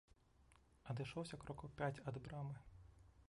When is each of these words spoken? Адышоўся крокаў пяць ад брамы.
Адышоўся 0.93 1.39
крокаў 1.45 1.69
пяць 1.81 1.95
ад 2.13 2.19
брамы. 2.29 2.55